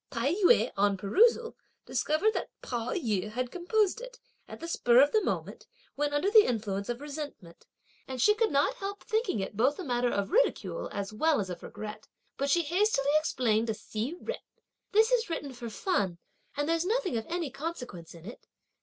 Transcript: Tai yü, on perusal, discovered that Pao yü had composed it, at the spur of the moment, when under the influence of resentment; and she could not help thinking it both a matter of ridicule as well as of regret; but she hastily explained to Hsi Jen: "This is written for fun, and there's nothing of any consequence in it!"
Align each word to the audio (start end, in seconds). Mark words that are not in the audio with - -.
Tai 0.09 0.33
yü, 0.33 0.71
on 0.75 0.97
perusal, 0.97 1.53
discovered 1.85 2.33
that 2.33 2.49
Pao 2.63 2.89
yü 2.89 3.29
had 3.29 3.51
composed 3.51 4.01
it, 4.01 4.19
at 4.47 4.59
the 4.59 4.67
spur 4.67 4.99
of 4.99 5.11
the 5.11 5.23
moment, 5.23 5.67
when 5.93 6.11
under 6.11 6.31
the 6.31 6.43
influence 6.47 6.89
of 6.89 7.01
resentment; 7.01 7.67
and 8.07 8.19
she 8.19 8.33
could 8.33 8.49
not 8.49 8.73
help 8.77 9.03
thinking 9.03 9.39
it 9.41 9.55
both 9.55 9.77
a 9.77 9.83
matter 9.83 10.09
of 10.09 10.31
ridicule 10.31 10.89
as 10.91 11.13
well 11.13 11.39
as 11.39 11.51
of 11.51 11.61
regret; 11.61 12.07
but 12.35 12.49
she 12.49 12.63
hastily 12.63 13.11
explained 13.19 13.67
to 13.67 13.75
Hsi 13.75 14.13
Jen: 14.23 14.37
"This 14.91 15.11
is 15.11 15.29
written 15.29 15.53
for 15.53 15.69
fun, 15.69 16.17
and 16.57 16.67
there's 16.67 16.83
nothing 16.83 17.15
of 17.15 17.27
any 17.29 17.51
consequence 17.51 18.15
in 18.15 18.25
it!" 18.25 18.47